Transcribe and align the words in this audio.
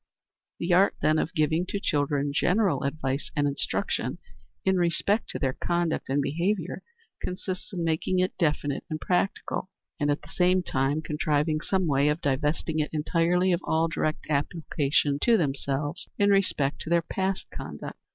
The 0.57 0.73
art, 0.73 0.95
then, 1.03 1.19
of 1.19 1.31
giving 1.35 1.63
to 1.67 1.79
children 1.79 2.31
general 2.33 2.81
advice 2.81 3.29
and 3.35 3.45
instruction 3.47 4.17
in 4.65 4.77
respect 4.77 5.29
to 5.29 5.37
their 5.37 5.53
conduct 5.53 6.09
and 6.09 6.23
behavior, 6.23 6.81
consists 7.21 7.71
in 7.71 7.83
making 7.83 8.17
it 8.17 8.35
definite 8.39 8.83
and 8.89 8.99
practical, 8.99 9.69
and 9.99 10.09
at 10.09 10.23
the 10.23 10.29
same 10.29 10.63
time 10.63 11.03
contriving 11.03 11.61
some 11.61 11.85
way 11.85 12.07
of 12.09 12.19
divesting 12.19 12.79
it 12.79 12.89
entirely 12.91 13.51
of 13.51 13.61
all 13.63 13.87
direct 13.87 14.25
application 14.27 15.19
to 15.21 15.37
themselves 15.37 16.07
in 16.17 16.31
respect 16.31 16.81
to 16.81 16.89
their 16.89 17.03
past 17.03 17.45
conduct. 17.51 17.99